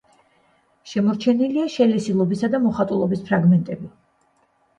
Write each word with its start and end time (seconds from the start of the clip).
შემორჩენილია 0.93 1.65
შელესილობისა 1.73 2.49
და 2.55 2.63
მოხატულობის 2.65 3.23
ფრაგმენტები. 3.29 3.93